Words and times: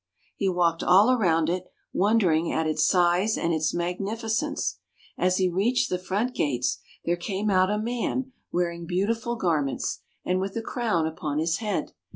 He 0.35 0.49
walked 0.49 0.81
all 0.81 1.11
around 1.11 1.47
it, 1.47 1.67
wondering 1.93 2.51
at 2.51 2.65
its 2.65 2.87
size 2.87 3.37
and 3.37 3.53
its 3.53 3.71
magnificence. 3.71 4.79
As 5.15 5.37
he 5.37 5.47
reached 5.47 5.91
the 5.91 5.99
front 5.99 6.33
gates, 6.33 6.79
there 7.05 7.15
came 7.15 7.51
out 7.51 7.69
a 7.69 7.77
man 7.77 8.31
wearing 8.51 8.87
beautiful 8.87 9.35
garments, 9.35 9.99
and 10.25 10.39
with 10.39 10.57
a 10.57 10.63
crown 10.63 11.05
upon 11.05 11.37
his 11.37 11.57
head. 11.57 11.91